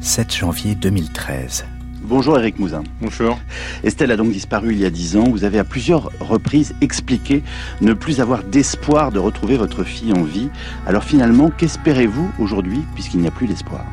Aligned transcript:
7 0.00 0.34
janvier 0.34 0.74
2013. 0.74 1.66
Bonjour 2.02 2.38
Eric 2.38 2.58
Mouzin. 2.58 2.84
Bonjour. 3.02 3.38
Estelle 3.84 4.10
a 4.10 4.16
donc 4.16 4.32
disparu 4.32 4.72
il 4.72 4.78
y 4.78 4.86
a 4.86 4.90
dix 4.90 5.14
ans. 5.18 5.24
Vous 5.24 5.44
avez 5.44 5.58
à 5.58 5.64
plusieurs 5.64 6.10
reprises 6.20 6.74
expliqué 6.80 7.42
ne 7.82 7.92
plus 7.92 8.22
avoir 8.22 8.42
d'espoir 8.42 9.12
de 9.12 9.18
retrouver 9.18 9.58
votre 9.58 9.84
fille 9.84 10.14
en 10.14 10.22
vie. 10.22 10.48
Alors 10.86 11.04
finalement, 11.04 11.50
qu'espérez-vous 11.50 12.30
aujourd'hui 12.38 12.80
puisqu'il 12.94 13.20
n'y 13.20 13.28
a 13.28 13.30
plus 13.30 13.46
d'espoir? 13.46 13.84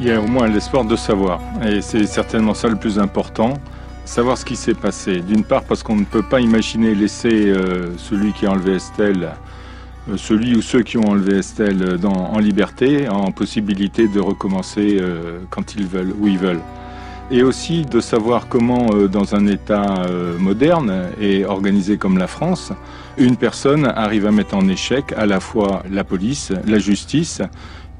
Il 0.00 0.06
y 0.06 0.10
a 0.10 0.18
au 0.18 0.26
moins 0.26 0.48
l'espoir 0.48 0.86
de 0.86 0.96
savoir. 0.96 1.42
Et 1.62 1.82
c'est 1.82 2.06
certainement 2.06 2.54
ça 2.54 2.68
le 2.68 2.76
plus 2.76 2.98
important. 2.98 3.54
Savoir 4.06 4.38
ce 4.38 4.46
qui 4.46 4.56
s'est 4.56 4.74
passé. 4.74 5.20
D'une 5.20 5.44
part 5.44 5.64
parce 5.64 5.82
qu'on 5.82 5.96
ne 5.96 6.04
peut 6.04 6.22
pas 6.22 6.40
imaginer 6.40 6.94
laisser 6.94 7.50
euh, 7.50 7.96
celui 7.98 8.32
qui 8.32 8.46
a 8.46 8.52
enlevé 8.52 8.76
Estelle 8.76 9.24
euh, 9.24 9.54
celui 10.16 10.54
ou 10.56 10.62
ceux 10.62 10.82
qui 10.82 10.98
ont 10.98 11.08
enlevé 11.08 11.38
Estelle 11.38 11.98
dans, 11.98 12.12
en 12.12 12.38
liberté, 12.38 13.08
en 13.08 13.32
possibilité 13.32 14.08
de 14.08 14.20
recommencer 14.20 14.98
euh, 15.00 15.38
quand 15.50 15.74
ils 15.74 15.86
veulent, 15.86 16.14
où 16.20 16.28
ils 16.28 16.38
veulent. 16.38 16.60
Et 17.30 17.42
aussi 17.42 17.86
de 17.86 18.00
savoir 18.00 18.48
comment, 18.48 18.88
euh, 18.94 19.08
dans 19.08 19.34
un 19.34 19.46
État 19.46 20.06
moderne 20.38 21.08
et 21.20 21.44
organisé 21.44 21.96
comme 21.96 22.18
la 22.18 22.26
France, 22.26 22.72
une 23.16 23.36
personne 23.36 23.86
arrive 23.86 24.26
à 24.26 24.30
mettre 24.30 24.56
en 24.56 24.68
échec 24.68 25.14
à 25.16 25.26
la 25.26 25.40
fois 25.40 25.82
la 25.90 26.04
police, 26.04 26.52
la 26.66 26.78
justice 26.78 27.40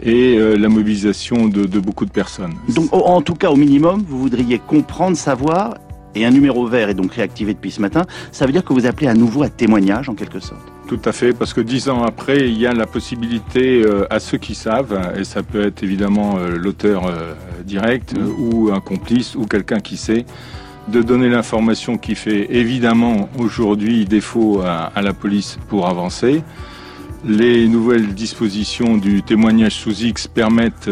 et 0.03 0.37
la 0.37 0.69
mobilisation 0.69 1.47
de, 1.47 1.65
de 1.65 1.79
beaucoup 1.79 2.05
de 2.05 2.11
personnes. 2.11 2.55
Donc, 2.69 2.93
en 2.93 3.23
tout 3.23 3.37
cas, 3.37 3.51
au 3.51 3.57
minimum, 3.57 4.05
vous 4.07 4.19
voudriez 4.19 4.59
comprendre, 4.59 5.17
savoir, 5.17 5.77
et 6.15 6.25
un 6.25 6.31
numéro 6.31 6.67
vert 6.67 6.89
est 6.89 6.95
donc 6.95 7.15
réactivé 7.15 7.55
depuis 7.55 7.71
ce 7.71 7.81
matin, 7.81 8.05
ça 8.33 8.47
veut 8.47 8.53
dire 8.53 8.65
que 8.65 8.73
vous 8.73 8.87
appelez 8.87 9.09
à 9.09 9.15
nouveau 9.15 9.43
à 9.43 9.49
témoignage 9.49 10.09
en 10.09 10.15
quelque 10.15 10.41
sorte 10.41 10.75
tout 10.87 11.01
à 11.07 11.13
fait, 11.13 11.33
parce 11.33 11.55
que 11.55 11.63
dix 11.63 11.89
ans 11.89 12.03
après, 12.05 12.49
il 12.49 12.59
y 12.59 12.67
a 12.67 12.75
la 12.75 12.87
possibilité 12.87 13.83
euh, 13.83 14.07
à 14.11 14.21
ceux 14.21 14.37
qui 14.37 14.55
savent, 14.55 15.15
et 15.19 15.25
ça 15.25 15.43
peut 15.43 15.63
être 15.63 15.83
évidemment 15.83 16.37
euh, 16.37 16.57
l'auteur 16.57 17.07
euh, 17.07 17.33
direct 17.65 18.15
mmh. 18.15 18.29
ou 18.39 18.71
un 18.71 18.81
complice 18.81 19.35
ou 19.35 19.47
quelqu'un 19.47 19.81
qui 19.81 19.97
sait, 19.97 20.27
de 20.89 21.01
donner 21.01 21.31
l'information 21.31 21.97
qui 21.97 22.15
fait 22.15 22.55
évidemment 22.55 23.31
aujourd'hui 23.39 24.05
défaut 24.05 24.61
à, 24.61 24.93
à, 24.95 25.01
la 25.01 25.15
police 25.15 25.59
pour 25.69 25.89
avancer. 25.89 26.43
Les 27.27 27.67
nouvelles 27.67 28.13
dispositions 28.13 28.99
du 28.99 29.23
témoignage 29.23 29.77
sous 29.77 30.03
X 30.03 30.29
permettent, 30.29 30.91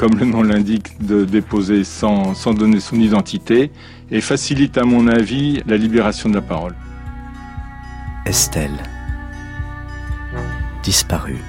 comme 0.00 0.18
le 0.18 0.24
nom 0.24 0.42
l'indique, 0.42 0.96
de 1.06 1.26
déposer 1.26 1.84
sans, 1.84 2.32
sans 2.32 2.54
donner 2.54 2.80
son 2.80 2.98
identité 2.98 3.70
et 4.10 4.22
facilitent 4.22 4.78
à 4.78 4.84
mon 4.84 5.06
avis 5.06 5.60
la 5.66 5.76
libération 5.76 6.30
de 6.30 6.36
la 6.36 6.40
parole. 6.40 6.74
Estelle. 8.24 8.78
Disparue. 10.82 11.44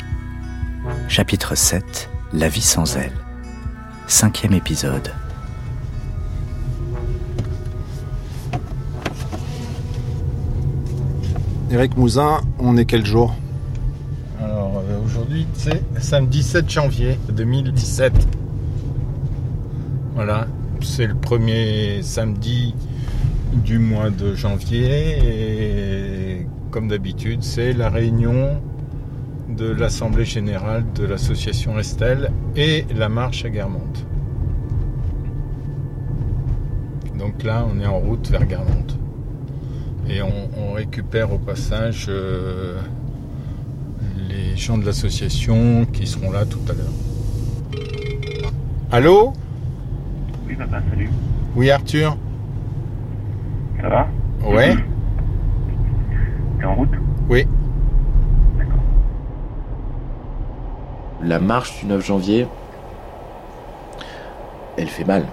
Chapitre 1.08 1.56
7. 1.56 2.10
La 2.34 2.50
vie 2.50 2.60
sans 2.60 2.98
elle. 2.98 3.14
Cinquième 4.08 4.52
épisode. 4.52 5.14
Eric 11.72 11.96
Mouzin, 11.96 12.42
on 12.60 12.76
est 12.76 12.84
quel 12.84 13.06
jour? 13.06 13.34
Alors 14.42 14.84
euh, 14.86 15.00
aujourd'hui 15.06 15.48
c'est 15.54 15.82
samedi 16.02 16.44
7 16.44 16.70
janvier 16.70 17.18
2017. 17.32 18.41
Voilà, 20.24 20.46
c'est 20.82 21.08
le 21.08 21.16
premier 21.16 22.04
samedi 22.04 22.76
du 23.54 23.80
mois 23.80 24.12
de 24.12 24.36
janvier 24.36 25.18
et 25.18 26.48
comme 26.70 26.88
d'habitude, 26.88 27.42
c'est 27.42 27.74
la 27.74 27.90
réunion 27.90 28.62
de 29.50 29.66
l'Assemblée 29.66 30.26
Générale 30.26 30.86
de 30.94 31.06
l'Association 31.06 31.80
Estelle 31.80 32.32
et 32.56 32.86
la 32.96 33.10
marche 33.10 33.46
à 33.46 33.50
Guermantes. 33.50 34.06
Donc 37.18 37.42
là, 37.42 37.66
on 37.68 37.80
est 37.80 37.88
en 37.88 37.98
route 37.98 38.30
vers 38.30 38.46
Guermantes. 38.46 39.00
Et 40.08 40.22
on, 40.22 40.74
récupère 40.74 41.34
au 41.34 41.40
passage 41.40 42.06
euh, 42.10 42.80
les 44.30 44.56
gens 44.56 44.78
de 44.78 44.86
l'association 44.86 45.88
qui 45.92 46.06
seront 46.06 46.30
là 46.30 46.46
tout 46.46 46.62
à 46.70 46.74
l'heure. 46.74 46.94
Allô? 48.92 49.34
Papa, 50.66 50.82
salut. 50.90 51.10
Oui, 51.56 51.72
Arthur 51.72 52.16
Ça 53.82 53.90
va? 53.90 54.08
Ouais. 54.46 54.76
T'es 56.60 56.66
en 56.66 56.76
route? 56.76 56.90
Oui. 57.30 57.48
D'accord. 58.58 58.74
La 61.24 61.40
marche 61.40 61.80
du 61.80 61.86
9 61.88 62.06
janvier, 62.06 62.48
elle 64.78 64.88
fait 64.88 65.04
mal. 65.04 65.26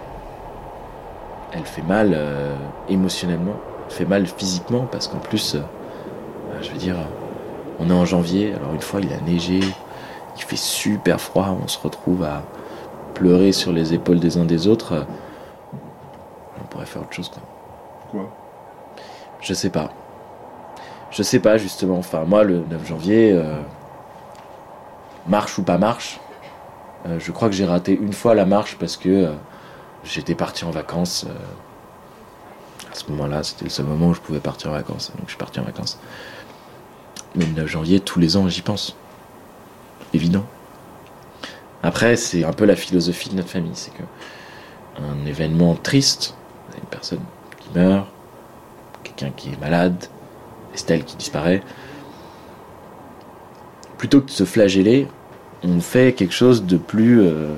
Elle 1.53 1.65
fait 1.65 1.83
mal 1.83 2.13
euh, 2.15 2.55
émotionnellement, 2.89 3.55
elle 3.87 3.95
fait 3.95 4.05
mal 4.05 4.27
physiquement 4.27 4.87
parce 4.91 5.09
qu'en 5.09 5.19
plus, 5.19 5.55
euh, 5.55 5.61
bah, 5.61 6.59
je 6.63 6.71
veux 6.71 6.79
dire, 6.79 6.97
on 7.79 7.89
est 7.91 7.95
en 7.95 8.05
janvier, 8.05 8.55
alors 8.55 8.75
une 8.75 8.81
fois 8.81 9.01
il 9.01 9.13
a 9.13 9.21
neigé, 9.21 9.61
il 9.61 10.43
fait 10.43 10.57
super 10.57 11.21
froid, 11.21 11.57
on 11.63 11.69
se 11.69 11.79
retrouve 11.79 12.23
à 12.23 12.43
pleurer 13.19 13.53
sur 13.53 13.73
les 13.73 13.95
épaules 13.95 14.21
des 14.21 14.39
uns 14.39 14.45
des 14.45 14.69
autres. 14.69 15.07
On 16.63 16.67
pourrait 16.67 16.87
faire 16.87 17.03
autre 17.03 17.13
chose 17.13 17.29
quoi. 17.29 17.43
Quoi? 18.11 18.31
Je 19.41 19.55
sais 19.55 19.71
pas. 19.71 19.91
Je 21.11 21.23
sais 21.23 21.41
pas 21.41 21.57
justement. 21.59 21.99
Enfin, 21.99 22.25
moi, 22.25 22.45
le 22.45 22.65
9 22.71 22.87
janvier, 22.87 23.33
euh, 23.33 23.61
marche 25.27 25.59
ou 25.59 25.63
pas 25.63 25.79
marche, 25.79 26.21
euh, 27.07 27.19
je 27.19 27.33
crois 27.33 27.49
que 27.49 27.55
j'ai 27.55 27.67
raté 27.67 27.93
une 27.93 28.13
fois 28.13 28.35
la 28.35 28.45
marche 28.45 28.77
parce 28.79 28.97
que 28.97 29.09
euh, 29.09 29.33
j'étais 30.05 30.35
parti 30.35 30.65
en 30.65 30.71
vacances. 30.71 31.27
à 32.91 32.95
ce 32.95 33.11
moment-là, 33.11 33.43
c'était 33.43 33.65
le 33.65 33.71
seul 33.71 33.87
moment 33.87 34.09
où 34.09 34.15
je 34.15 34.21
pouvais 34.21 34.41
partir 34.41 34.71
en 34.71 34.75
vacances. 34.75 35.13
Donc 35.17 35.25
je 35.27 35.31
suis 35.31 35.39
parti 35.39 35.61
en 35.61 35.65
vacances. 35.65 35.99
Mais 37.35 37.47
le 37.47 37.53
9 37.53 37.67
janvier, 37.67 38.01
tous 38.01 38.19
les 38.19 38.37
ans, 38.37 38.49
j'y 38.49 38.63
pense. 38.63 38.97
Évident. 40.15 40.45
Après, 41.83 42.17
c'est 42.17 42.45
un 42.45 42.53
peu 42.53 42.65
la 42.65 42.77
philosophie 42.77 43.31
de 43.31 43.37
notre 43.37 43.51
famille, 43.51 43.73
c'est 43.75 43.93
que 43.93 44.03
un 44.99 45.27
événement 45.27 45.75
triste, 45.75 46.35
une 46.77 46.89
personne 46.89 47.21
qui 47.61 47.69
meurt, 47.79 48.09
quelqu'un 49.05 49.31
qui 49.37 49.51
est 49.51 49.61
malade, 49.61 50.07
Estelle 50.75 51.05
qui 51.05 51.17
disparaît. 51.17 51.63
Plutôt 53.97 54.21
que 54.21 54.27
de 54.27 54.31
se 54.31 54.45
flageller, 54.45 55.09
on 55.63 55.81
fait 55.81 56.13
quelque 56.13 56.35
chose 56.35 56.65
de 56.65 56.77
plus. 56.77 57.21
Euh, 57.21 57.55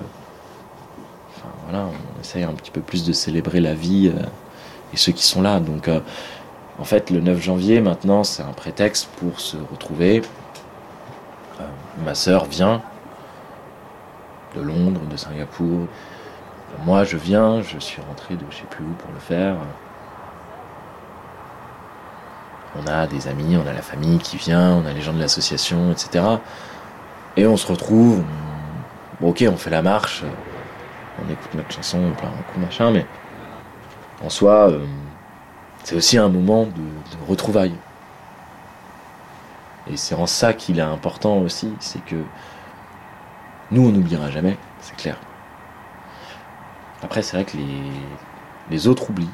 enfin, 1.36 1.48
voilà, 1.64 1.86
on 1.86 2.20
essaye 2.20 2.44
un 2.44 2.52
petit 2.52 2.70
peu 2.70 2.80
plus 2.80 3.04
de 3.04 3.12
célébrer 3.12 3.60
la 3.60 3.74
vie 3.74 4.10
euh, 4.14 4.22
et 4.92 4.96
ceux 4.96 5.12
qui 5.12 5.24
sont 5.24 5.42
là. 5.42 5.60
Donc, 5.60 5.88
euh, 5.88 6.00
en 6.78 6.84
fait, 6.84 7.10
le 7.10 7.20
9 7.20 7.40
janvier, 7.42 7.80
maintenant, 7.80 8.24
c'est 8.24 8.42
un 8.42 8.52
prétexte 8.52 9.08
pour 9.18 9.40
se 9.40 9.56
retrouver. 9.70 10.22
ma 12.04 12.14
sœur 12.14 12.46
vient 12.46 12.82
de 14.56 14.62
Londres, 14.62 15.00
de 15.10 15.16
Singapour. 15.16 15.86
Moi, 16.84 17.04
je 17.04 17.16
viens, 17.16 17.62
je 17.62 17.78
suis 17.78 18.00
rentré 18.02 18.36
de 18.36 18.44
je 18.50 18.56
sais 18.56 18.66
plus 18.70 18.84
où 18.84 18.92
pour 18.92 19.10
le 19.12 19.18
faire. 19.18 19.56
On 22.76 22.86
a 22.86 23.06
des 23.06 23.26
amis, 23.26 23.56
on 23.56 23.68
a 23.68 23.72
la 23.72 23.82
famille 23.82 24.18
qui 24.18 24.36
vient, 24.36 24.74
on 24.74 24.86
a 24.86 24.92
les 24.92 25.00
gens 25.00 25.12
de 25.12 25.18
l'association, 25.18 25.90
etc. 25.90 26.24
Et 27.36 27.46
on 27.46 27.56
se 27.56 27.66
retrouve, 27.66 28.22
ok, 29.20 29.44
on 29.48 29.56
fait 29.56 29.70
la 29.70 29.82
marche, 29.82 30.22
on 31.18 31.30
écoute 31.30 31.52
notre 31.54 31.72
chanson, 31.72 31.98
on 31.98 32.12
plein 32.12 32.28
un 32.28 32.52
coup 32.52 32.60
machin, 32.60 32.92
mais 32.92 33.06
en 34.24 34.30
soi, 34.30 34.70
euh, 34.70 34.84
c'est 35.82 35.96
aussi 35.96 36.16
un 36.16 36.28
moment 36.28 36.64
de, 36.64 36.70
de 36.70 37.28
retrouvailles. 37.28 37.74
Et 39.90 39.96
c'est 39.96 40.14
en 40.14 40.26
ça 40.26 40.52
qu'il 40.52 40.78
est 40.78 40.82
important 40.82 41.38
aussi, 41.38 41.72
c'est 41.80 42.04
que 42.04 42.16
nous, 43.70 43.86
on 43.86 43.92
n'oubliera 43.92 44.30
jamais, 44.30 44.56
c'est 44.80 44.96
clair. 44.96 45.16
Après, 47.02 47.22
c'est 47.22 47.36
vrai 47.36 47.44
que 47.44 47.56
les, 48.70 48.88
autres 48.88 49.10
oublient. 49.10 49.30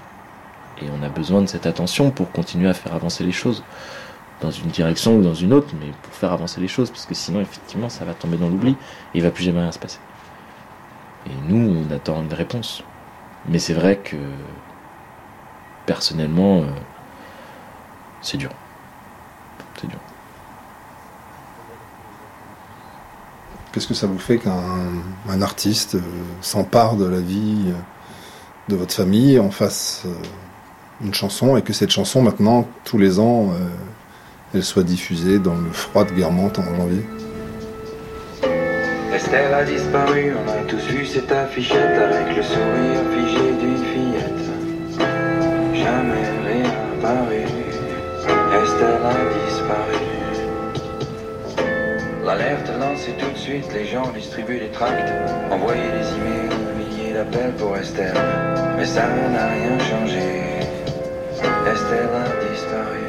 Et 0.82 0.86
on 0.90 1.02
a 1.02 1.08
besoin 1.08 1.40
de 1.40 1.46
cette 1.46 1.66
attention 1.66 2.10
pour 2.10 2.30
continuer 2.30 2.68
à 2.68 2.74
faire 2.74 2.94
avancer 2.94 3.24
les 3.24 3.32
choses. 3.32 3.64
Dans 4.42 4.50
une 4.50 4.68
direction 4.68 5.16
ou 5.16 5.22
dans 5.22 5.34
une 5.34 5.54
autre, 5.54 5.68
mais 5.80 5.90
pour 6.02 6.12
faire 6.12 6.32
avancer 6.32 6.60
les 6.60 6.68
choses, 6.68 6.90
parce 6.90 7.06
que 7.06 7.14
sinon, 7.14 7.40
effectivement, 7.40 7.88
ça 7.88 8.04
va 8.04 8.12
tomber 8.12 8.36
dans 8.36 8.50
l'oubli 8.50 8.72
et 8.72 9.18
il 9.18 9.22
va 9.22 9.30
plus 9.30 9.44
jamais 9.44 9.60
rien 9.60 9.72
se 9.72 9.78
passer. 9.78 9.98
Et 11.26 11.30
nous, 11.48 11.86
on 11.88 11.94
attend 11.94 12.22
une 12.22 12.32
réponse. 12.32 12.84
Mais 13.48 13.58
c'est 13.58 13.72
vrai 13.72 13.96
que, 13.96 14.16
personnellement, 15.86 16.60
euh, 16.60 16.66
c'est 18.20 18.36
dur. 18.36 18.50
C'est 19.80 19.86
dur. 19.86 20.00
Qu'est-ce 23.76 23.88
que 23.88 23.92
ça 23.92 24.06
vous 24.06 24.18
fait 24.18 24.38
qu'un 24.38 25.42
artiste 25.42 25.96
euh, 25.96 26.00
s'empare 26.40 26.96
de 26.96 27.04
la 27.04 27.20
vie 27.20 27.66
euh, 27.66 28.70
de 28.70 28.74
votre 28.74 28.94
famille, 28.94 29.38
en 29.38 29.50
fasse 29.50 30.04
une 31.04 31.12
chanson 31.12 31.58
et 31.58 31.62
que 31.62 31.74
cette 31.74 31.90
chanson 31.90 32.22
maintenant, 32.22 32.66
tous 32.86 32.96
les 32.96 33.20
ans, 33.20 33.50
euh, 33.50 33.68
elle 34.54 34.64
soit 34.64 34.82
diffusée 34.82 35.38
dans 35.38 35.56
le 35.56 35.70
froid 35.72 36.04
de 36.04 36.12
Guermantes 36.12 36.58
en 36.58 36.74
janvier? 36.74 37.04
Estelle 39.14 39.52
a 39.52 39.62
disparu, 39.62 40.32
on 40.42 40.50
a 40.50 40.64
tous 40.66 40.82
vu 40.86 41.04
cette 41.04 41.30
affichette 41.30 41.98
avec 41.98 42.34
le 42.34 42.42
Lancée 52.96 53.12
tout 53.18 53.30
de 53.30 53.36
suite, 53.36 53.70
les 53.74 53.84
gens 53.84 54.08
distribuent 54.14 54.58
des 54.58 54.70
tracts, 54.70 55.12
envoyer 55.50 55.82
des 55.82 56.08
emails, 56.16 56.56
milliers 56.78 57.12
d'appels 57.12 57.52
pour 57.58 57.76
Estelle. 57.76 58.14
Mais 58.78 58.86
ça 58.86 59.02
n'a 59.02 59.48
rien 59.48 59.78
changé, 59.80 60.26
Estelle 61.70 62.08
a 62.16 62.50
disparu. 62.50 63.04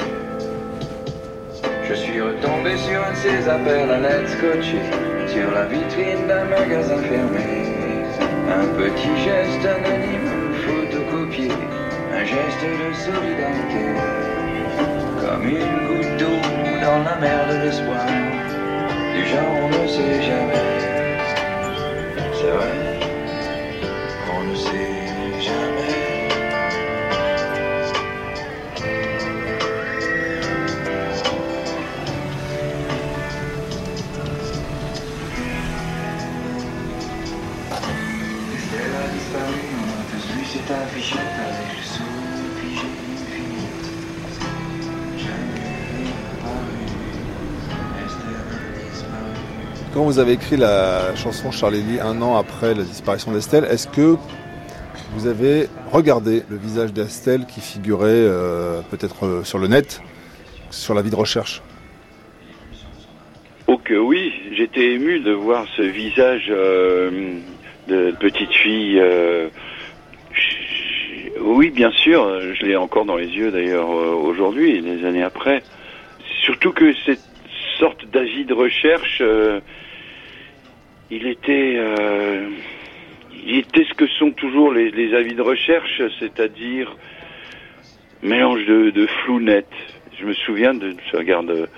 Je 1.87 1.93
suis 1.93 2.19
retombé 2.19 2.75
sur 2.75 3.01
un 3.01 3.11
de 3.11 3.15
ces 3.15 3.47
appels 3.47 3.89
à 3.89 3.99
l'aide 3.99 4.27
scotché 4.27 4.81
sur 5.25 5.51
la 5.51 5.63
vitrine 5.63 6.27
d'un 6.27 6.43
magasin 6.43 6.97
fermé. 6.97 7.63
Un 8.59 8.67
petit 8.75 9.15
geste 9.23 9.65
anonyme 9.65 10.53
photocopié, 10.65 11.51
un 12.13 12.25
geste 12.25 12.61
de 12.61 12.93
solidarité. 12.93 13.85
Comme 15.21 15.47
une 15.47 15.87
goutte 15.87 16.17
d'eau 16.19 16.41
dans 16.81 17.03
la 17.05 17.15
mer 17.21 17.47
de 17.47 17.65
l'espoir. 17.65 18.26
Du 19.17 19.25
genre 19.25 19.49
on 19.49 19.69
ne 19.69 19.87
sait 19.87 20.21
jamais. 20.21 20.53
C'est 22.39 22.51
vrai, 22.51 22.99
on 24.31 24.43
ne 24.43 24.55
sait 24.55 25.41
jamais. 25.41 25.93
Estelle 38.53 38.93
a 38.93 39.07
disparu, 39.15 39.61
on 39.73 39.87
a 39.89 40.03
tous 40.11 40.25
vu 40.31 40.45
cette 40.45 40.69
affichette 40.69 41.19
avec 41.19 41.86
Quand 49.97 50.05
vous 50.05 50.19
avez 50.19 50.33
écrit 50.33 50.57
la 50.57 51.15
chanson 51.15 51.49
Charlélie 51.49 51.99
un 51.99 52.21
an 52.21 52.37
après 52.37 52.75
la 52.75 52.83
disparition 52.83 53.31
d'Estelle, 53.31 53.65
est-ce 53.67 53.87
que 53.87 54.15
vous 55.13 55.25
avez 55.25 55.69
regardé 55.91 56.43
le 56.51 56.55
visage 56.55 56.93
d'Estelle 56.93 57.47
qui 57.47 57.61
figurait 57.61 58.05
euh, 58.11 58.81
peut-être 58.91 59.25
euh, 59.25 59.43
sur 59.43 59.57
le 59.57 59.67
net, 59.67 60.03
sur 60.69 60.93
la 60.93 61.01
vie 61.01 61.09
de 61.09 61.15
recherche? 61.15 61.63
Oh 63.65 63.79
que 63.79 63.95
oui, 63.95 64.31
j'étais 64.55 64.91
ému 64.91 65.19
de 65.19 65.31
voir 65.31 65.65
ce 65.75 65.81
visage 65.81 66.45
euh, 66.51 67.39
de 67.87 68.11
petite 68.19 68.53
fille. 68.53 69.01
oui, 71.41 71.71
bien 71.71 71.89
sûr, 71.89 72.39
je 72.53 72.65
l'ai 72.67 72.75
encore 72.75 73.05
dans 73.05 73.17
les 73.17 73.29
yeux 73.29 73.49
d'ailleurs 73.49 73.89
aujourd'hui, 73.89 74.79
des 74.79 75.03
années 75.07 75.23
après. 75.23 75.63
Surtout 76.43 76.71
que 76.71 76.93
cette 77.03 77.25
sorte 77.79 78.05
d'avis 78.11 78.45
de 78.45 78.53
recherche, 78.53 79.23
il 81.09 81.27
était, 81.27 81.75
euh, 81.77 82.49
il 83.31 83.57
était 83.59 83.85
ce 83.85 83.93
que 83.93 84.07
sont 84.07 84.31
toujours 84.31 84.71
les, 84.71 85.13
avis 85.13 85.35
de 85.35 85.41
recherche, 85.41 86.01
c'est-à-dire 86.19 86.95
mélange 88.21 88.65
de, 88.65 89.07
flou 89.23 89.39
net. 89.39 89.67
Je 90.19 90.25
me 90.25 90.33
souviens 90.33 90.73
de 90.73 90.95
ce 91.11 91.17
regard 91.17 91.43
de- 91.43 91.69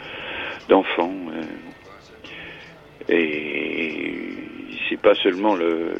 d'enfant. 0.67 1.13
euh, 1.33 1.43
et 3.11 4.13
c'est 4.87 4.99
pas 5.01 5.15
seulement 5.15 5.55
le, 5.55 5.93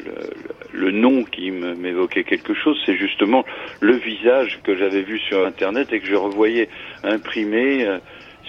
le, 0.72 0.90
nom 0.90 1.24
qui 1.24 1.50
m'évoquait 1.50 2.24
quelque 2.24 2.54
chose, 2.54 2.80
c'est 2.86 2.96
justement 2.96 3.44
le 3.80 3.94
visage 3.94 4.60
que 4.64 4.76
j'avais 4.76 5.02
vu 5.02 5.18
sur 5.18 5.44
Internet 5.46 5.92
et 5.92 6.00
que 6.00 6.06
je 6.06 6.14
revoyais 6.14 6.68
imprimé, 7.02 7.84
euh, 7.84 7.98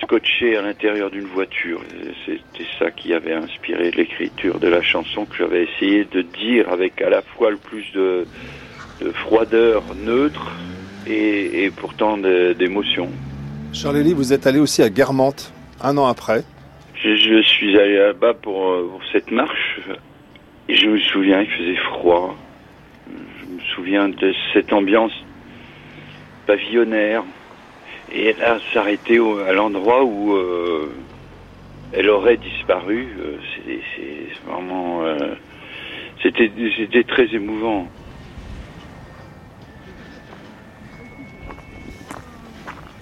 scotché 0.01 0.57
à 0.57 0.61
l'intérieur 0.61 1.09
d'une 1.11 1.25
voiture. 1.25 1.81
C'était 2.25 2.69
ça 2.79 2.91
qui 2.91 3.13
avait 3.13 3.33
inspiré 3.33 3.91
l'écriture 3.91 4.59
de 4.59 4.67
la 4.67 4.81
chanson 4.81 5.25
que 5.25 5.35
j'avais 5.37 5.63
essayé 5.63 6.05
de 6.05 6.21
dire 6.21 6.69
avec 6.69 7.01
à 7.01 7.09
la 7.09 7.21
fois 7.21 7.51
le 7.51 7.57
plus 7.57 7.91
de, 7.93 8.25
de 9.01 9.11
froideur 9.11 9.83
neutre 10.03 10.51
et, 11.07 11.63
et 11.63 11.71
pourtant 11.71 12.17
d'émotion. 12.17 13.09
Charlélie, 13.73 14.13
vous 14.13 14.33
êtes 14.33 14.47
allé 14.47 14.59
aussi 14.59 14.81
à 14.81 14.89
Guermantes 14.89 15.53
un 15.81 15.97
an 15.97 16.07
après. 16.07 16.43
Je, 16.95 17.15
je 17.15 17.41
suis 17.41 17.77
allé 17.79 17.97
là-bas 17.97 18.33
pour, 18.35 18.69
euh, 18.69 18.87
pour 18.91 19.01
cette 19.11 19.31
marche 19.31 19.79
et 20.69 20.75
je 20.75 20.87
me 20.87 20.99
souviens, 20.99 21.41
il 21.41 21.49
faisait 21.49 21.75
froid. 21.75 22.35
Je 23.07 23.45
me 23.55 23.59
souviens 23.75 24.09
de 24.09 24.33
cette 24.53 24.71
ambiance 24.73 25.11
pavillonnaire. 26.45 27.23
Et 28.13 28.35
s'arrêté 28.73 29.19
au- 29.19 29.39
à 29.39 29.53
l'endroit 29.53 30.03
où 30.03 30.33
euh, 30.35 30.91
elle 31.93 32.09
aurait 32.09 32.37
disparu. 32.37 33.07
Euh, 33.19 33.37
C'est 33.55 34.49
vraiment... 34.51 35.03
euh, 35.03 35.35
C'était 36.21 37.03
très 37.03 37.27
émouvant. 37.33 37.87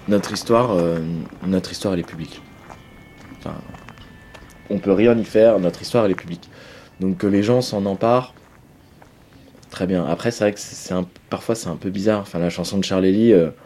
Notre 0.08 0.32
histoire, 0.32 0.72
euh, 0.72 0.98
notre 1.46 1.70
histoire, 1.72 1.94
elle 1.94 2.00
est 2.00 2.06
publique. 2.08 2.40
Enfin, 3.38 3.54
on 4.68 4.78
peut 4.78 4.92
rien 4.92 5.16
y 5.16 5.24
faire. 5.24 5.58
Notre 5.60 5.82
histoire, 5.82 6.04
elle 6.04 6.10
est 6.12 6.14
publique. 6.16 6.48
Donc 7.00 7.18
que 7.18 7.26
les 7.26 7.42
gens 7.42 7.60
s'en 7.60 7.86
emparent, 7.86 8.34
très 9.70 9.86
bien. 9.86 10.04
Après, 10.06 10.30
c'est 10.30 10.44
vrai 10.44 10.52
que 10.52 10.58
parfois 11.30 11.54
c'est 11.54 11.68
un 11.68 11.76
peu 11.76 11.90
bizarre. 11.90 12.20
Enfin, 12.20 12.38
la 12.38 12.50
chanson 12.50 12.78
de 12.78 12.84
euh, 13.32 13.50
pff, 13.50 13.56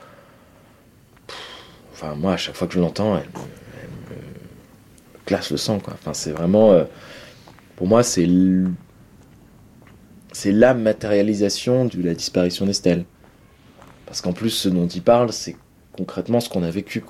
moi, 2.17 2.35
à 2.35 2.37
chaque 2.37 2.55
fois 2.55 2.67
que 2.67 2.75
je 2.75 2.81
l'entends, 2.81 3.17
elle, 3.17 3.25
me- 3.25 4.25
glace 5.27 5.51
le 5.51 5.57
sang. 5.57 5.79
Enfin, 5.87 6.13
c'est 6.13 6.33
vraiment, 6.33 6.73
euh, 6.73 6.85
pour 7.77 7.87
moi, 7.87 8.03
c'est 8.03 8.29
c'est 10.33 10.53
la 10.53 10.75
matérialisation 10.75 11.85
de 11.85 12.03
la 12.03 12.15
disparition 12.15 12.67
d'Estelle. 12.67 13.05
Parce 14.07 14.21
qu'en 14.21 14.33
plus, 14.33 14.51
ce 14.51 14.69
dont 14.69 14.87
il 14.87 15.03
parle, 15.03 15.33
c'est 15.33 15.57
concrètement 15.97 16.41
ce 16.41 16.49
qu'on 16.49 16.63
a 16.63 16.71
vécu. 16.71 17.03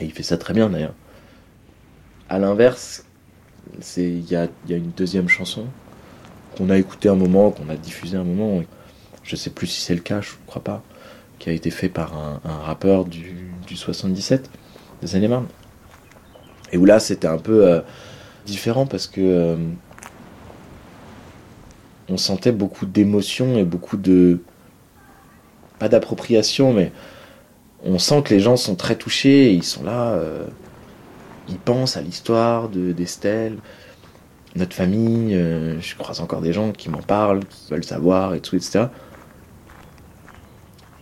Et 0.00 0.04
il 0.04 0.12
fait 0.12 0.22
ça 0.22 0.38
très 0.38 0.54
bien, 0.54 0.70
d'ailleurs. 0.70 0.94
À 2.28 2.38
l'inverse, 2.38 3.04
il 3.96 4.30
y 4.30 4.36
a, 4.36 4.48
une 4.68 4.90
deuxième 4.90 5.28
chanson 5.28 5.66
qu'on 6.56 6.70
a 6.70 6.78
écoutée 6.78 7.08
un 7.08 7.14
moment, 7.14 7.50
qu'on 7.50 7.68
a 7.68 7.76
diffusée 7.76 8.16
un 8.16 8.24
moment. 8.24 8.62
Je 9.22 9.36
sais 9.36 9.50
plus 9.50 9.66
si 9.66 9.80
c'est 9.80 9.94
le 9.94 10.00
cas, 10.00 10.20
je 10.20 10.30
crois 10.46 10.62
pas. 10.62 10.82
Qui 11.40 11.50
a 11.50 11.52
été 11.52 11.70
fait 11.70 11.88
par 11.88 12.14
un, 12.16 12.40
rappeur 12.44 13.04
du, 13.04 13.50
du 13.66 13.74
77, 13.74 14.48
des 15.00 15.08
Seine-et-Marne. 15.08 15.46
Et 16.72 16.76
où 16.76 16.84
là, 16.84 17.00
c'était 17.00 17.28
un 17.28 17.38
peu 17.38 17.66
euh, 17.66 17.80
différent 18.46 18.86
parce 18.86 19.06
que 19.06 19.20
euh, 19.20 19.56
on 22.08 22.16
sentait 22.16 22.52
beaucoup 22.52 22.86
d'émotions 22.86 23.56
et 23.58 23.64
beaucoup 23.64 23.96
de 23.96 24.40
pas 25.78 25.88
d'appropriation, 25.88 26.72
mais 26.72 26.92
on 27.84 27.98
sent 27.98 28.22
que 28.22 28.34
les 28.34 28.40
gens 28.40 28.56
sont 28.56 28.76
très 28.76 28.96
touchés, 28.96 29.46
et 29.46 29.52
ils 29.52 29.62
sont 29.62 29.82
là, 29.82 30.10
euh, 30.10 30.46
ils 31.48 31.58
pensent 31.58 31.96
à 31.96 32.02
l'histoire 32.02 32.68
de 32.68 32.92
d'Estelle, 32.92 33.56
notre 34.56 34.74
famille, 34.76 35.32
je 35.80 35.96
croise 35.96 36.20
encore 36.20 36.42
des 36.42 36.52
gens 36.52 36.72
qui 36.72 36.90
m'en 36.90 37.00
parlent, 37.00 37.44
qui 37.46 37.70
veulent 37.70 37.84
savoir, 37.84 38.34
et 38.34 38.40
tout, 38.40 38.56
etc. 38.56 38.88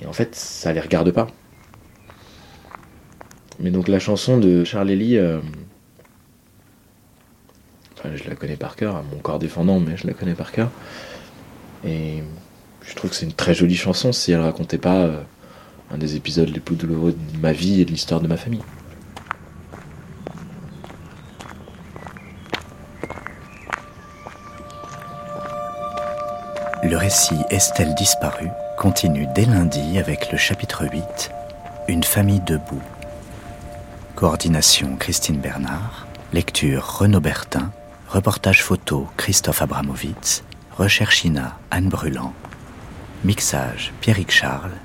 Et 0.00 0.06
en 0.06 0.12
fait, 0.12 0.34
ça 0.34 0.72
les 0.72 0.80
regarde 0.80 1.10
pas. 1.10 1.26
Mais 3.60 3.70
donc 3.70 3.88
la 3.88 3.98
chanson 3.98 4.38
de 4.38 4.62
Charlélie, 4.64 5.16
euh, 5.16 5.40
enfin, 7.98 8.10
je 8.14 8.28
la 8.28 8.36
connais 8.36 8.56
par 8.56 8.76
cœur, 8.76 8.96
à 8.96 9.02
mon 9.02 9.18
corps 9.18 9.40
défendant, 9.40 9.80
mais 9.80 9.96
je 9.96 10.06
la 10.06 10.12
connais 10.12 10.34
par 10.34 10.52
cœur. 10.52 10.70
Et 11.84 12.22
je 12.86 12.94
trouve 12.94 13.10
que 13.10 13.16
c'est 13.16 13.26
une 13.26 13.32
très 13.32 13.54
jolie 13.54 13.76
chanson 13.76 14.12
si 14.12 14.32
elle 14.32 14.40
racontait 14.40 14.78
pas 14.78 14.98
euh, 14.98 15.20
un 15.90 15.98
des 15.98 16.14
épisodes 16.14 16.48
les 16.48 16.60
plus 16.60 16.76
douloureux 16.76 17.12
de 17.12 17.38
ma 17.40 17.52
vie 17.52 17.80
et 17.80 17.84
de 17.84 17.90
l'histoire 17.90 18.20
de 18.20 18.28
ma 18.28 18.36
famille. 18.36 18.62
Le 26.84 26.96
récit 26.96 27.36
Estelle 27.50 27.94
disparue 27.96 28.50
continue 28.78 29.26
dès 29.34 29.44
lundi 29.44 29.98
avec 29.98 30.30
le 30.30 30.38
chapitre 30.38 30.84
8, 30.84 31.32
Une 31.88 32.04
famille 32.04 32.40
debout. 32.40 32.80
Coordination 34.14 34.94
Christine 34.96 35.40
Bernard, 35.40 36.06
lecture 36.32 36.98
Renaud 36.98 37.18
Bertin, 37.18 37.72
reportage 38.08 38.62
photo 38.62 39.08
Christophe 39.16 39.62
Abramovitz, 39.62 40.44
recherche 40.76 41.24
INA 41.24 41.58
Anne 41.72 41.88
Brûlant, 41.88 42.32
mixage 43.24 43.92
Pierrick 44.00 44.30
Charles, 44.30 44.76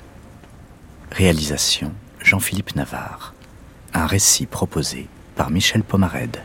réalisation 1.11 1.91
Jean-Philippe 2.19 2.75
Navarre. 2.75 3.35
Un 3.93 4.07
récit 4.07 4.47
proposé 4.47 5.07
par 5.35 5.51
Michel 5.51 5.83
Pomarède. 5.83 6.37